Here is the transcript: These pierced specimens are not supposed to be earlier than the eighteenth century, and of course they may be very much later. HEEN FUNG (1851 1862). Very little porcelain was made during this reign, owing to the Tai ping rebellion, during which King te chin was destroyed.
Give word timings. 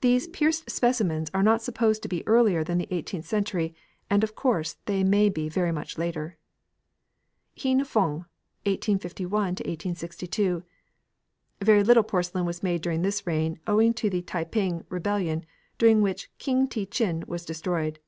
These 0.00 0.26
pierced 0.26 0.68
specimens 0.72 1.30
are 1.32 1.40
not 1.44 1.62
supposed 1.62 2.02
to 2.02 2.08
be 2.08 2.26
earlier 2.26 2.64
than 2.64 2.78
the 2.78 2.88
eighteenth 2.92 3.26
century, 3.26 3.76
and 4.10 4.24
of 4.24 4.34
course 4.34 4.78
they 4.86 5.04
may 5.04 5.28
be 5.28 5.48
very 5.48 5.70
much 5.70 5.96
later. 5.96 6.36
HEEN 7.54 7.84
FUNG 7.84 8.24
(1851 8.64 9.42
1862). 9.62 10.64
Very 11.62 11.84
little 11.84 12.02
porcelain 12.02 12.44
was 12.44 12.64
made 12.64 12.82
during 12.82 13.02
this 13.02 13.24
reign, 13.24 13.60
owing 13.68 13.94
to 13.94 14.10
the 14.10 14.20
Tai 14.22 14.42
ping 14.42 14.84
rebellion, 14.88 15.46
during 15.78 16.02
which 16.02 16.28
King 16.38 16.66
te 16.66 16.84
chin 16.84 17.22
was 17.28 17.44
destroyed. 17.44 18.00